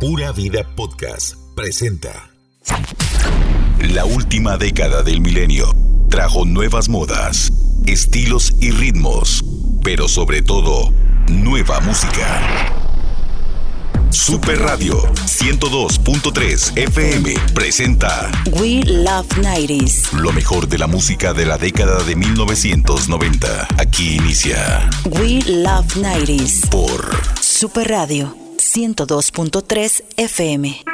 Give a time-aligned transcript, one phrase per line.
[0.00, 2.30] Pura Vida Podcast presenta.
[3.92, 5.74] La última década del milenio
[6.08, 7.52] trajo nuevas modas,
[7.86, 9.44] estilos y ritmos,
[9.82, 10.90] pero sobre todo,
[11.28, 12.72] nueva música.
[14.08, 20.12] Super Radio 102.3 FM presenta We Love 90s.
[20.12, 23.68] lo mejor de la música de la década de 1990.
[23.76, 26.70] Aquí inicia We Love 90s.
[26.70, 28.39] por Super Radio
[28.76, 30.89] 102.3 FM.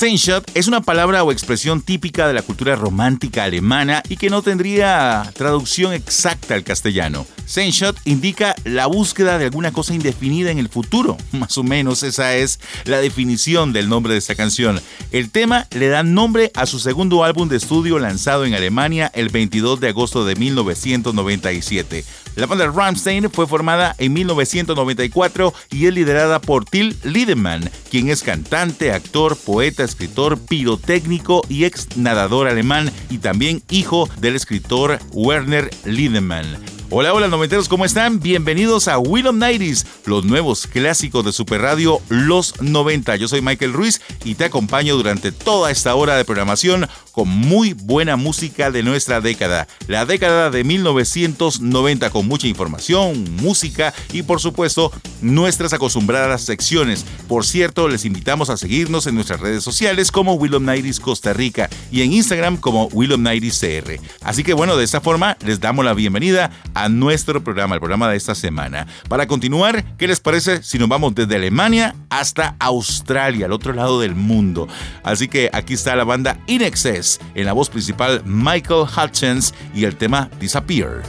[0.00, 4.40] Sehnsucht es una palabra o expresión típica de la cultura romántica alemana y que no
[4.40, 7.26] tendría traducción exacta al castellano.
[7.44, 11.18] Sehnsucht indica la búsqueda de alguna cosa indefinida en el futuro.
[11.32, 14.80] Más o menos esa es la definición del nombre de esta canción.
[15.12, 19.28] El tema le da nombre a su segundo álbum de estudio lanzado en Alemania el
[19.28, 22.06] 22 de agosto de 1997.
[22.36, 28.22] La banda Rammstein fue formada en 1994 y es liderada por Till Liedemann, quien es
[28.22, 35.70] cantante, actor, poeta, escritor, pirotécnico y ex nadador alemán y también hijo del escritor Werner
[35.84, 36.79] Liedemann.
[36.92, 38.18] Hola, hola, noventeros, ¿cómo están?
[38.18, 43.14] Bienvenidos a Will of Nighties, los nuevos clásicos de Super Radio Los 90.
[43.14, 47.74] Yo soy Michael Ruiz y te acompaño durante toda esta hora de programación con muy
[47.74, 54.40] buena música de nuestra década, la década de 1990, con mucha información, música y por
[54.40, 54.90] supuesto
[55.22, 57.04] nuestras acostumbradas secciones.
[57.28, 61.34] Por cierto, les invitamos a seguirnos en nuestras redes sociales como Will of Nighties Costa
[61.34, 64.00] Rica y en Instagram como Will of Nighties CR.
[64.22, 67.80] Así que bueno, de esta forma les damos la bienvenida a a nuestro programa, el
[67.80, 68.86] programa de esta semana.
[69.08, 74.00] Para continuar, ¿qué les parece si nos vamos desde Alemania hasta Australia, al otro lado
[74.00, 74.66] del mundo?
[75.02, 79.84] Así que aquí está la banda In Excess, en la voz principal Michael Hutchins y
[79.84, 81.02] el tema Disappear.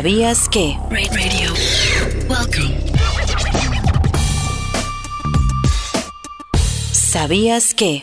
[0.00, 0.78] ¿Sabías que?
[0.88, 1.52] Radio.
[2.26, 2.74] Welcome.
[6.90, 8.02] ¿Sabías que?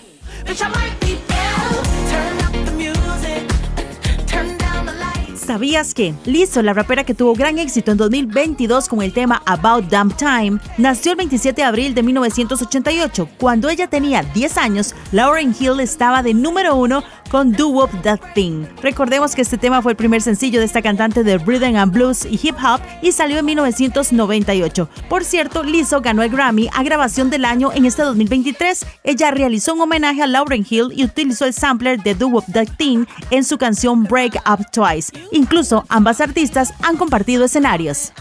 [5.58, 9.90] ¿Sabías que Lizzo, la rapera que tuvo gran éxito en 2022 con el tema About
[9.90, 13.28] Damn Time, nació el 27 de abril de 1988?
[13.40, 18.20] Cuando ella tenía 10 años, Lauren Hill estaba de número uno con Do Wop That
[18.36, 18.66] Thing.
[18.84, 22.24] Recordemos que este tema fue el primer sencillo de esta cantante de rhythm and blues
[22.24, 24.90] y hip hop y salió en 1998.
[25.10, 28.86] Por cierto, Lizzo ganó el Grammy a grabación del año en este 2023.
[29.04, 32.78] Ella realizó un homenaje a Lauren Hill y utilizó el sampler de Do Wop That
[32.78, 35.12] Thing en su canción Break Up Twice.
[35.48, 38.12] Incluso ambas artistas han compartido escenarios.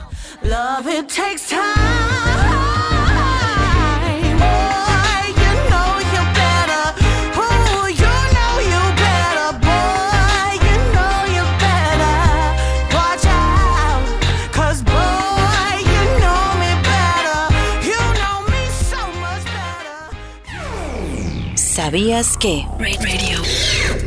[21.56, 22.64] ¿Sabías que?
[22.78, 23.42] Radio.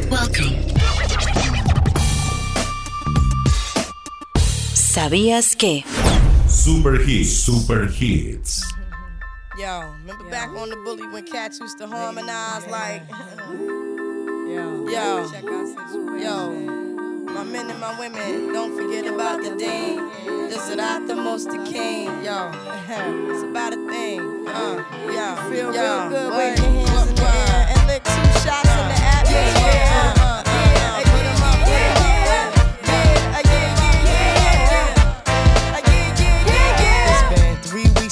[0.09, 1.08] Welcome.
[4.89, 5.85] ¿Sabías que?
[6.47, 8.65] Super Hits, Super Hits.
[9.55, 10.31] Yo, remember Yo.
[10.31, 13.03] back on the bully when cats used to harmonize like.
[14.47, 15.29] Yo, yo,
[16.17, 16.49] yo.
[17.23, 20.09] My men and my women, don't forget about the dean.
[20.49, 22.07] This is not the most the king.
[22.25, 22.49] Yo,
[23.29, 24.19] it's about a thing.
[24.47, 26.31] Uh, yo, feel yo, real good.
[26.35, 30.28] Wave your hands in the air and lick two shots in the atmosphere.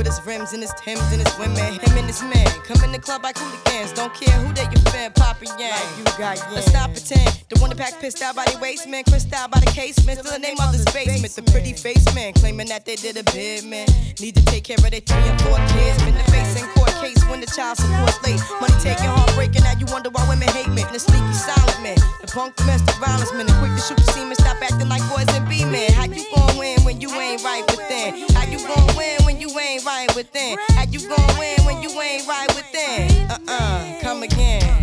[0.00, 1.76] With his rims and his Timbs and his women.
[1.76, 3.92] Him and his man come in the club like hooligans.
[3.92, 5.76] Don't care who they your fan, Papa Yang.
[5.76, 6.54] Like you got yeah.
[6.54, 7.44] Let's stop pretend.
[7.50, 10.20] The one that pack pissed out by the waist man, crissed out by the casement.
[10.20, 11.36] Still the name of this basement.
[11.36, 13.88] The pretty face man claiming that they did a bid man.
[14.20, 16.02] Need to take care of their three and four kids.
[16.04, 18.38] Been the face in court case when the child support's late.
[18.60, 19.64] Money taking, heartbreaking.
[19.64, 20.84] Now you wonder why women hate me.
[20.92, 24.36] The sneaky silent man, the punk domestic violence man, the quick to shoot the semen.
[24.36, 25.92] Stop acting like boys and be men.
[25.92, 28.28] How you gon' win when you ain't right within?
[28.36, 30.58] How you gon' win when you ain't right within?
[30.76, 33.30] How you gon' win when you ain't right within?
[33.30, 34.79] Uh-uh, come again.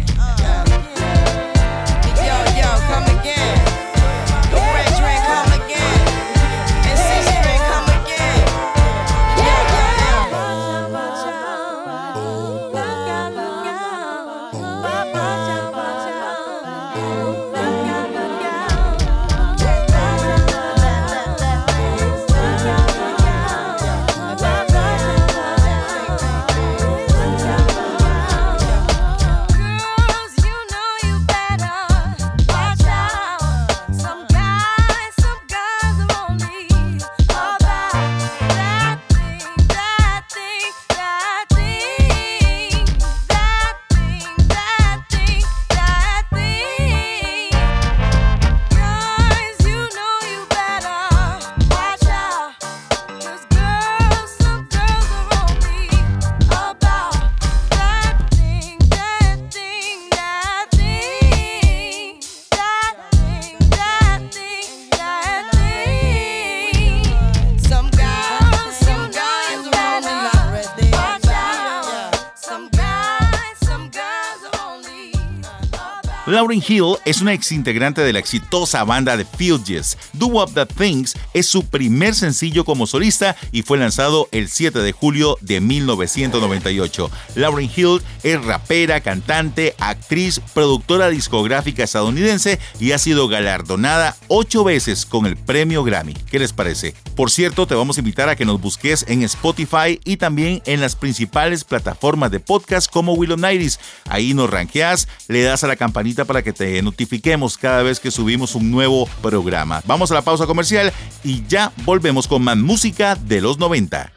[76.48, 79.98] Lauryn Hill es una ex integrante de la exitosa banda The Fugees.
[80.14, 84.80] Do Up The Things es su primer sencillo como solista y fue lanzado el 7
[84.80, 87.12] de julio de 1998.
[87.36, 95.06] Lauryn Hill es rapera, cantante, actriz, productora discográfica estadounidense y ha sido galardonada ocho veces
[95.06, 96.14] con el premio Grammy.
[96.14, 96.96] ¿Qué les parece?
[97.18, 100.80] Por cierto, te vamos a invitar a que nos busques en Spotify y también en
[100.80, 103.82] las principales plataformas de podcast como Willow Nighties.
[104.08, 108.12] Ahí nos ranqueas, le das a la campanita para que te notifiquemos cada vez que
[108.12, 109.82] subimos un nuevo programa.
[109.86, 110.92] Vamos a la pausa comercial
[111.24, 114.12] y ya volvemos con más música de los 90.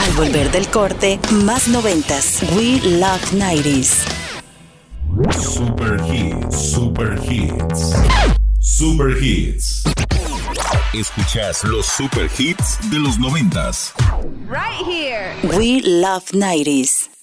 [0.00, 2.42] Al volver del corte, más noventas.
[2.56, 4.04] We Love 90s.
[5.40, 7.94] Super Hits, Super Hits.
[8.60, 9.84] Super Hits.
[10.92, 13.92] Escuchas los super hits de los noventas.
[14.48, 15.34] Right here.
[15.58, 17.15] We Love 90s.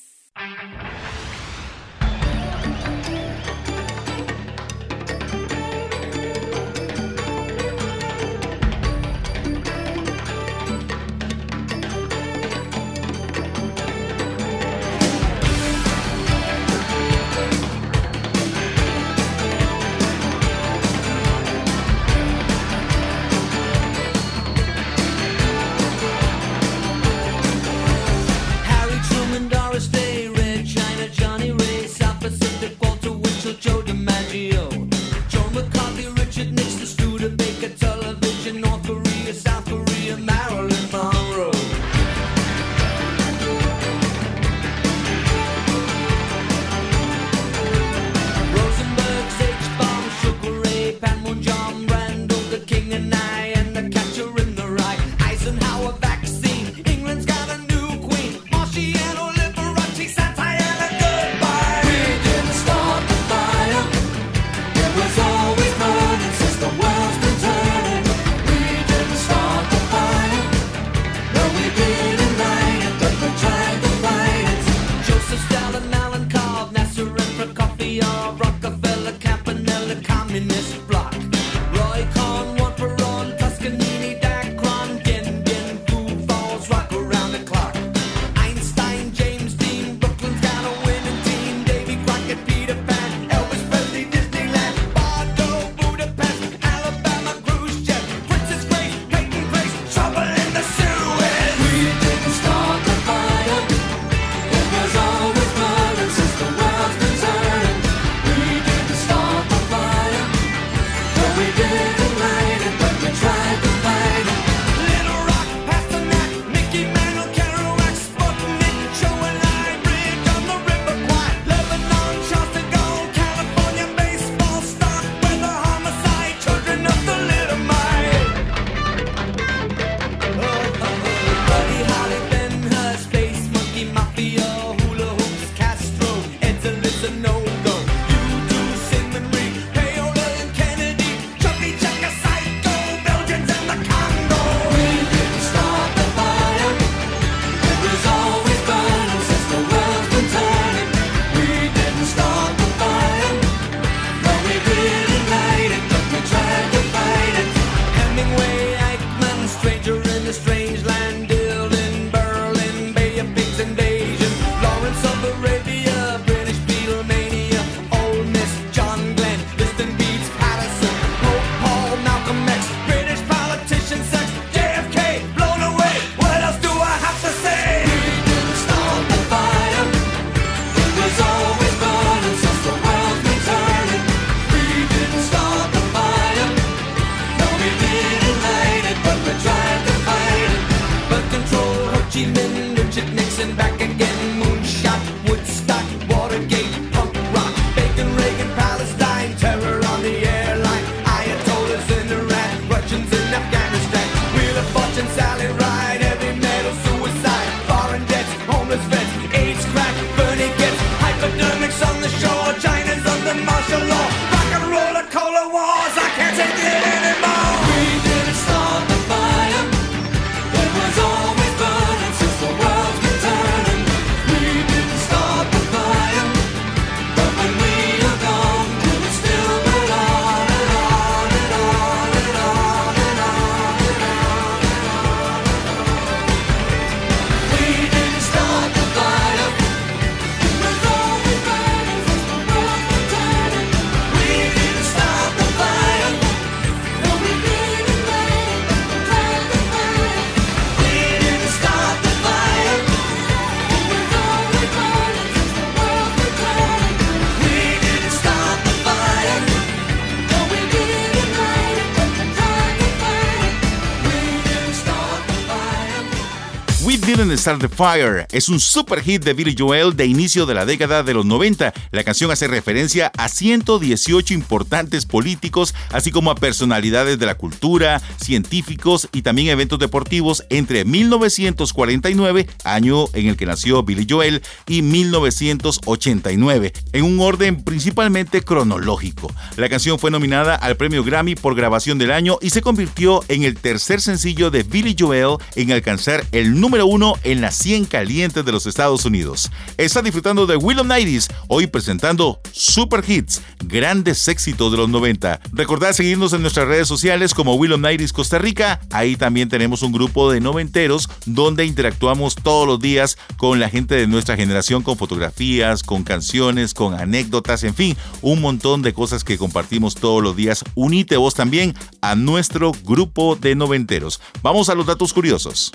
[267.04, 271.04] Start the Fire es un super hit de Billy Joel de inicio de la década
[271.04, 271.74] de los 90.
[271.92, 278.02] La canción hace referencia a 118 importantes políticos, así como a personalidades de la cultura,
[278.22, 284.82] científicos y también eventos deportivos entre 1949, año en el que nació Billy Joel, y
[284.82, 289.30] 1989, en un orden principalmente cronológico.
[289.58, 293.44] La canción fue nominada al premio Grammy por grabación del año y se convirtió en
[293.44, 298.46] el tercer sencillo de Billy Joel en alcanzar el número uno en las 100 calientes
[298.46, 299.50] de los Estados Unidos.
[299.78, 305.40] Está disfrutando de Willow Nighties, hoy presentando Super Hits, grandes éxitos de los 90.
[305.54, 308.80] Recordad seguirnos en nuestras redes sociales como Willow Nighties Costa Rica.
[308.92, 313.96] Ahí también tenemos un grupo de noventeros donde interactuamos todos los días con la gente
[313.96, 319.24] de nuestra generación con fotografías, con canciones, con anécdotas, en fin, un montón de cosas
[319.24, 320.64] que compartimos todos los días.
[320.76, 324.22] Unite vos también a nuestro grupo de noventeros.
[324.44, 325.72] Vamos a los datos curiosos.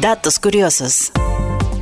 [0.00, 1.12] Datos curiosos.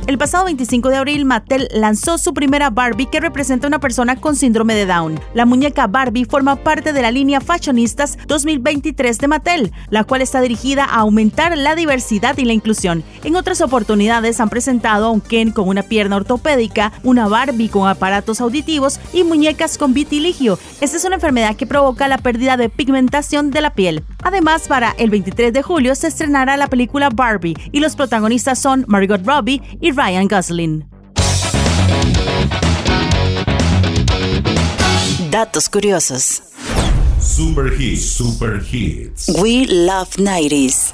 [0.07, 4.15] El pasado 25 de abril, Mattel lanzó su primera Barbie que representa a una persona
[4.15, 5.19] con síndrome de Down.
[5.35, 10.41] La muñeca Barbie forma parte de la línea Fashionistas 2023 de Mattel, la cual está
[10.41, 13.03] dirigida a aumentar la diversidad y la inclusión.
[13.23, 17.87] En otras oportunidades han presentado a un Ken con una pierna ortopédica, una Barbie con
[17.87, 20.57] aparatos auditivos y muñecas con vitiligio.
[20.81, 24.03] Esta es una enfermedad que provoca la pérdida de pigmentación de la piel.
[24.23, 28.83] Además, para el 23 de julio se estrenará la película Barbie y los protagonistas son
[28.87, 30.85] Margot Robbie y Ryan Gosling.
[35.29, 36.41] Datos curiosos.
[37.19, 39.29] Super Hits, Super Hits.
[39.41, 40.93] We Love 90s.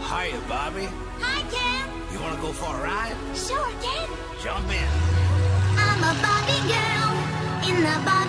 [0.00, 0.88] Hiya, Bobby.
[1.20, 1.88] Hi, Ken.
[2.12, 3.16] You wanna go for a ride?
[3.34, 4.08] Sure, Ken.
[4.42, 4.88] Jump in.
[5.78, 7.12] I'm a Barbie girl
[7.68, 8.23] in the Barbie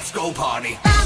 [0.00, 0.99] let's go party.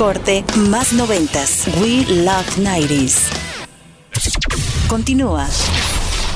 [0.00, 1.66] Corte, más noventas.
[1.78, 3.28] We Love 90s.
[4.88, 5.46] Continúa.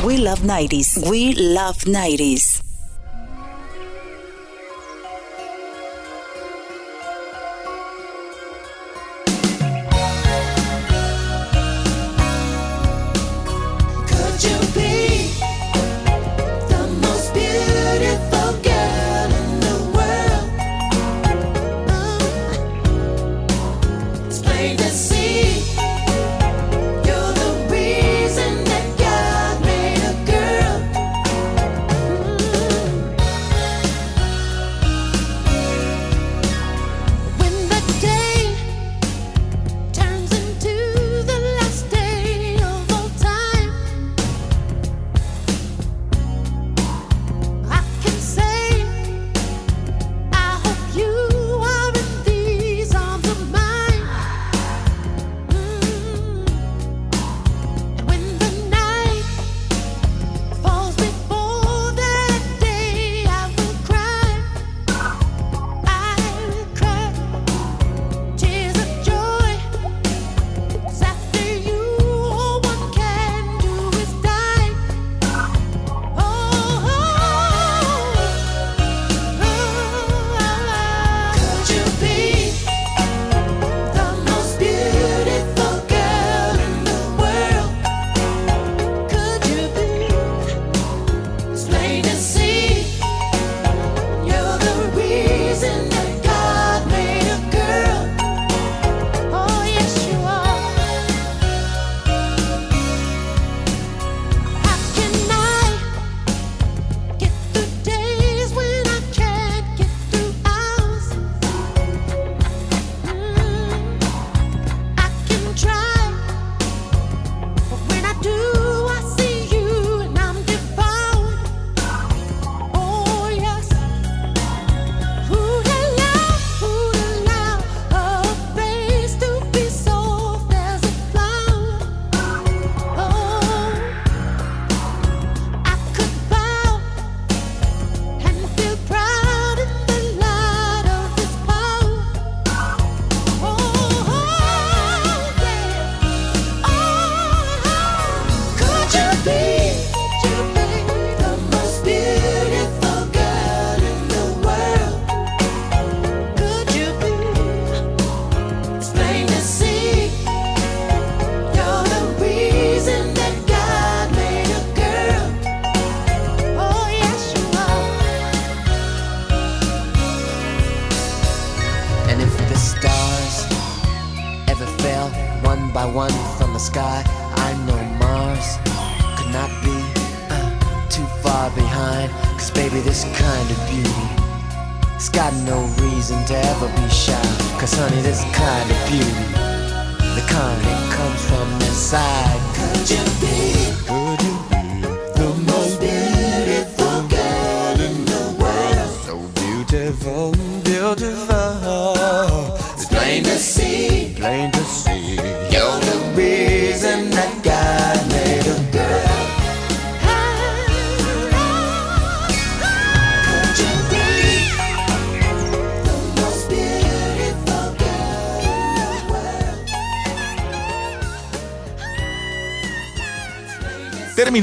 [0.04, 1.08] We Love 90s.
[1.08, 2.53] We Love 90s.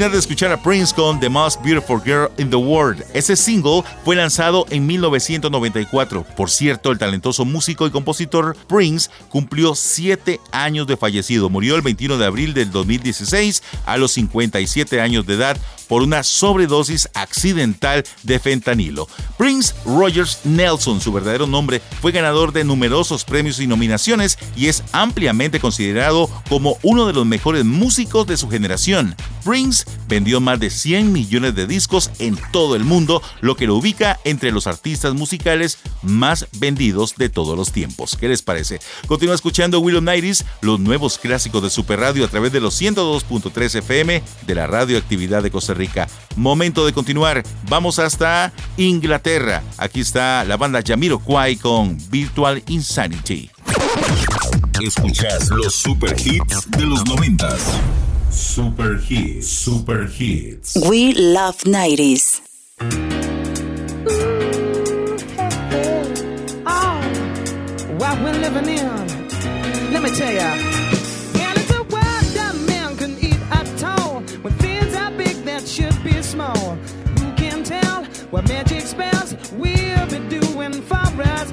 [0.01, 3.05] Terminar de escuchar a Prince con The Most Beautiful Girl in the World.
[3.13, 6.25] Ese single fue lanzado en 1994.
[6.35, 11.51] Por cierto, el talentoso músico y compositor Prince cumplió 7 años de fallecido.
[11.51, 15.55] Murió el 21 de abril del 2016 a los 57 años de edad
[15.91, 19.09] por una sobredosis accidental de fentanilo.
[19.37, 24.83] Prince Rogers Nelson, su verdadero nombre, fue ganador de numerosos premios y nominaciones y es
[24.93, 29.17] ampliamente considerado como uno de los mejores músicos de su generación.
[29.43, 33.75] Prince vendió más de 100 millones de discos en todo el mundo, lo que lo
[33.75, 38.15] ubica entre los artistas musicales más vendidos de todos los tiempos.
[38.19, 38.79] ¿Qué les parece?
[39.07, 43.75] Continúa escuchando Willow Nighties, los nuevos clásicos de Super Radio a través de los 102.3
[43.79, 46.07] FM de la radioactividad de Costa Rica.
[46.35, 47.43] Momento de continuar.
[47.69, 49.63] Vamos hasta Inglaterra.
[49.77, 53.49] Aquí está la banda Jamiroquai con Virtual Insanity.
[54.81, 57.61] Escuchas los super hits de los noventas.
[58.31, 60.77] Super hits, super hits.
[60.89, 62.39] We love 90s.
[62.81, 62.87] Ooh,
[66.65, 67.01] oh,
[67.97, 69.91] what we're living in.
[69.91, 70.49] Let me tell ya.
[71.43, 74.21] And it's a world that man can eat at all.
[74.41, 76.75] When things are big that should be small.
[77.19, 81.51] Who can tell what magic spells we'll be doing for us?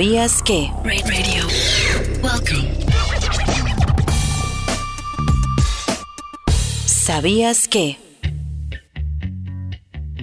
[0.00, 0.72] ¿Sabías que?
[0.82, 1.46] Radio.
[2.22, 2.70] Welcome.
[6.86, 7.98] ¿Sabías que?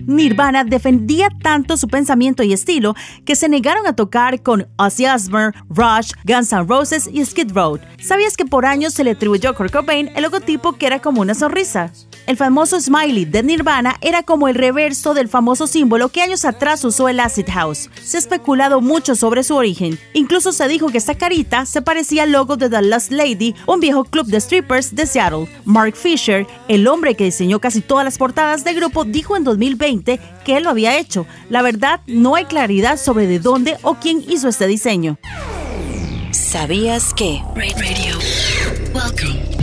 [0.08, 5.54] Nirvana defendía tanto su pensamiento y estilo que se negaron a tocar con Ozzy Osbourne,
[5.70, 7.80] Rush, Guns N' Roses y Skid Row.
[8.02, 11.22] ¿Sabías que por años se le atribuyó a Kurt Cobain el logotipo que era como
[11.22, 11.94] una sonrisa?
[12.28, 16.84] El famoso smiley de Nirvana era como el reverso del famoso símbolo que años atrás
[16.84, 17.90] usó el Acid House.
[18.04, 19.98] Se ha especulado mucho sobre su origen.
[20.14, 23.80] Incluso se dijo que esta carita se parecía al logo de The Last Lady, un
[23.80, 25.48] viejo club de strippers de Seattle.
[25.64, 30.20] Mark Fisher, el hombre que diseñó casi todas las portadas del grupo, dijo en 2020
[30.44, 31.26] que él lo había hecho.
[31.50, 35.18] La verdad, no hay claridad sobre de dónde o quién hizo este diseño.
[36.32, 37.42] ¿Sabías que?
[37.56, 38.18] Radio.
[38.94, 39.57] Welcome.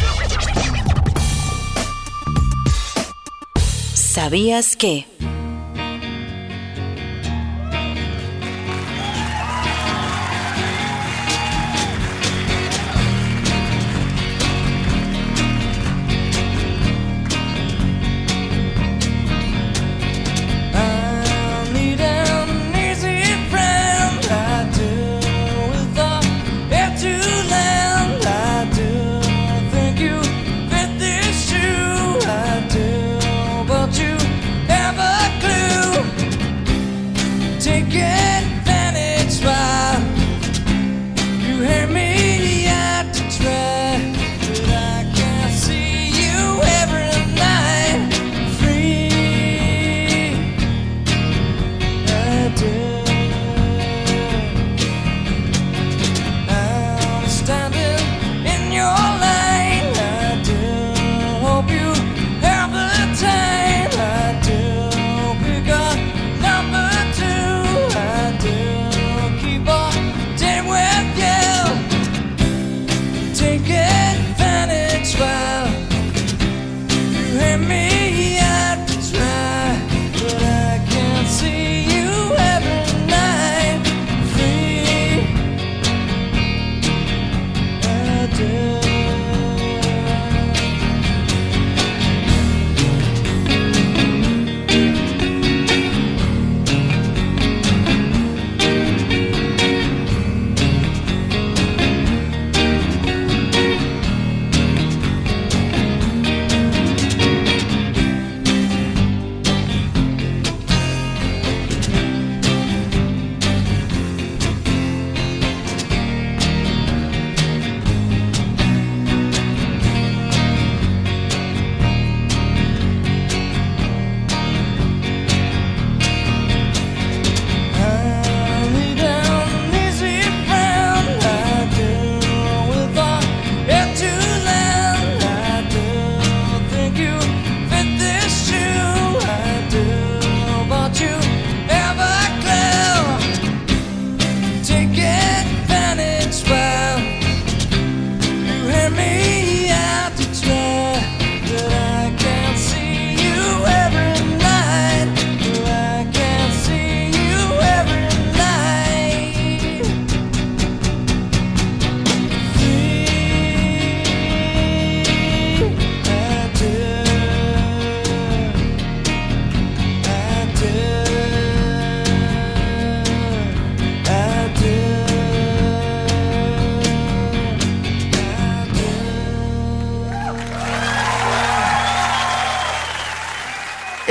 [4.14, 5.08] ¿Sabías que?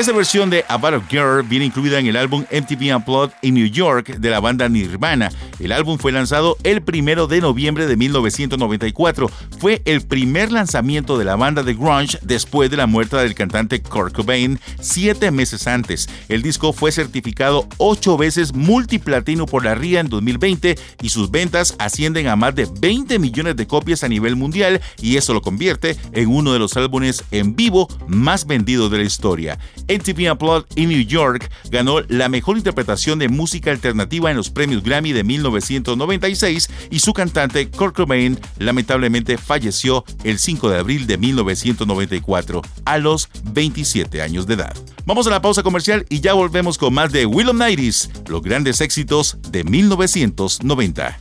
[0.04, 3.68] Esta versión de About a Girl viene incluida en el álbum MTV Unplugged in New
[3.68, 5.32] York de la banda Nirvana.
[5.60, 9.30] El álbum fue lanzado el primero de noviembre de 1994.
[9.60, 13.82] Fue el primer lanzamiento de la banda de grunge después de la muerte del cantante
[13.82, 16.10] Kurt Cobain siete meses antes.
[16.30, 21.76] El disco fue certificado ocho veces multiplatino por la RIA en 2020 y sus ventas
[21.80, 25.98] ascienden a más de 20 millones de copias a nivel mundial y eso lo convierte
[26.14, 29.60] en uno de los álbumes en vivo más vendidos de la historia.
[29.88, 34.84] MTV Unplugged in New York ganó la mejor interpretación de música alternativa en los premios
[34.84, 41.18] Grammy de 1996 y su cantante Kurt Cobain lamentablemente falleció el 5 de abril de
[41.18, 44.76] 1994 a los 27 años de edad.
[45.06, 48.42] Vamos a la pausa comercial y ya volvemos con más de Will of Nighties, los
[48.42, 51.18] grandes éxitos de 1990.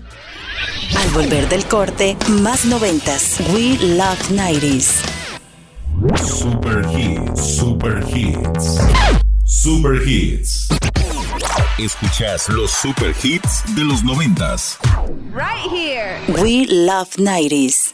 [0.96, 3.38] Al volver del corte, más noventas.
[3.52, 5.02] We Love 90s.
[6.24, 8.80] Super Hits, Super Hits.
[9.44, 10.81] Super Hits.
[11.82, 14.78] Escuchas los Super Hits de los noventas.
[15.32, 16.20] Right here.
[16.40, 17.92] We Love 90s.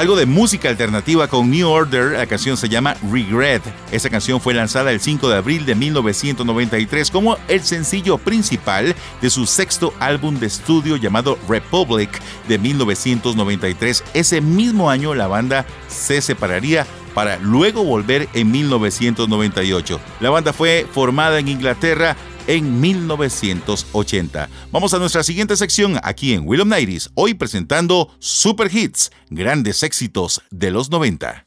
[0.00, 3.62] Algo de música alternativa con New Order, la canción se llama Regret.
[3.92, 9.28] Esta canción fue lanzada el 5 de abril de 1993 como el sencillo principal de
[9.28, 14.02] su sexto álbum de estudio llamado Republic de 1993.
[14.14, 20.00] Ese mismo año la banda se separaría para luego volver en 1998.
[20.20, 22.16] La banda fue formada en Inglaterra
[22.50, 24.48] en 1980.
[24.72, 29.84] Vamos a nuestra siguiente sección aquí en Will of Nighties, hoy presentando Super Hits, grandes
[29.84, 31.46] éxitos de los 90.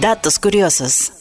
[0.00, 1.12] Datos curiosos.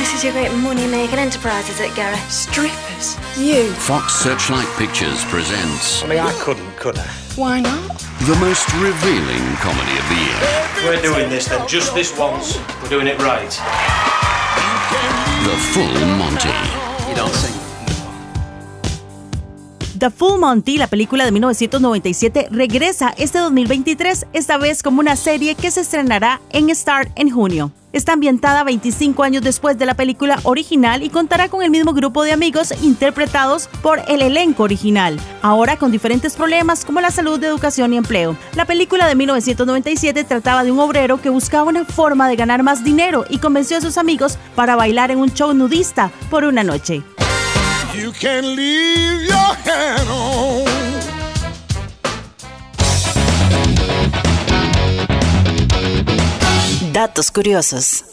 [0.00, 2.16] So this is your great money-making enterprise, is it, Gary?
[2.30, 3.18] Strippers?
[3.36, 3.70] You?
[3.72, 7.06] Fox Searchlight Pictures presents I mean, I couldn't, could I?
[7.36, 7.98] Why not?
[8.24, 10.96] the most revealing comedy of the year.
[10.96, 12.58] We're doing this then, just this once.
[12.82, 13.50] We're doing it right.
[15.44, 16.48] The Full Monty.
[17.10, 17.69] You don't sing.
[20.00, 25.54] The Full Monty, la película de 1997, regresa este 2023, esta vez como una serie
[25.54, 27.70] que se estrenará en Star en junio.
[27.92, 32.22] Está ambientada 25 años después de la película original y contará con el mismo grupo
[32.22, 37.92] de amigos interpretados por el elenco original, ahora con diferentes problemas como la salud, educación
[37.92, 38.38] y empleo.
[38.54, 42.82] La película de 1997 trataba de un obrero que buscaba una forma de ganar más
[42.82, 47.02] dinero y convenció a sus amigos para bailar en un show nudista por una noche.
[47.94, 50.64] You can leave your hand on.
[56.92, 58.04] Datos curiosos.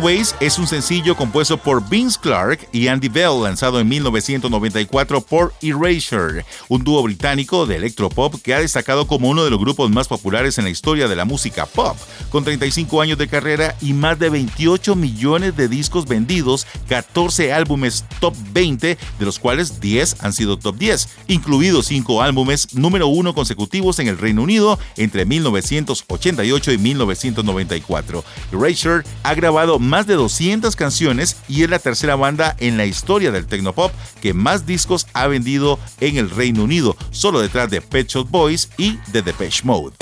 [0.00, 5.52] Always es un sencillo compuesto por Vince Clark y Andy Bell, lanzado en 1994 por
[5.60, 10.08] Erasure, un dúo británico de electropop que ha destacado como uno de los grupos más
[10.08, 11.98] populares en la historia de la música pop,
[12.30, 18.06] con 35 años de carrera y más de 28 millones de discos vendidos, 14 álbumes
[18.20, 23.34] top 20, de los cuales 10 han sido top 10, incluidos 5 álbumes número 1
[23.34, 28.24] consecutivos en el Reino Unido entre 1988 y 1994.
[28.52, 33.32] Erasure ha grabado más de 200 canciones y es la tercera banda en la historia
[33.32, 38.08] del tecnopop que más discos ha vendido en el Reino Unido, solo detrás de Pet
[38.08, 39.96] Shop Boys y The Depeche Mode.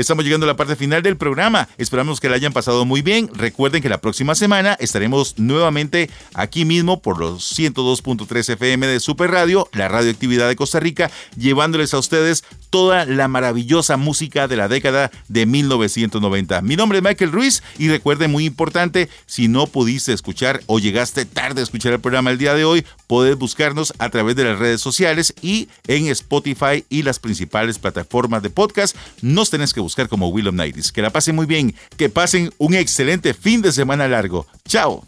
[0.00, 1.68] Estamos llegando a la parte final del programa.
[1.76, 3.28] Esperamos que la hayan pasado muy bien.
[3.34, 9.30] Recuerden que la próxima semana estaremos nuevamente aquí mismo por los 102.3 FM de Super
[9.30, 14.68] Radio, la radioactividad de Costa Rica, llevándoles a ustedes toda la maravillosa música de la
[14.68, 16.62] década de 1990.
[16.62, 21.26] Mi nombre es Michael Ruiz y recuerden muy importante, si no pudiste escuchar o llegaste
[21.26, 24.58] tarde a escuchar el programa el día de hoy, puedes buscarnos a través de las
[24.58, 28.96] redes sociales y en Spotify y las principales plataformas de podcast.
[29.20, 30.92] Nos tenés que buscar como Will of Nighties.
[30.92, 34.46] Que la pasen muy bien, que pasen un excelente fin de semana largo.
[34.66, 35.04] Chao.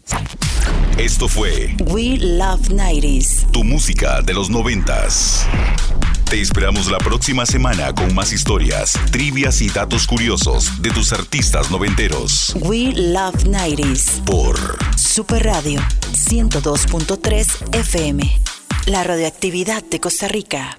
[0.97, 3.51] Esto fue We Love 90s.
[3.51, 5.45] Tu música de los noventas.
[6.29, 11.71] Te esperamos la próxima semana con más historias, trivias y datos curiosos de tus artistas
[11.71, 12.55] noventeros.
[12.61, 14.23] We Love 90s.
[14.23, 14.57] Por
[14.95, 15.79] Super Radio
[16.13, 18.41] 102.3 FM.
[18.85, 20.77] La radioactividad de Costa Rica.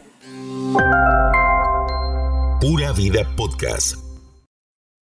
[2.64, 4.03] Pura Vida Podcast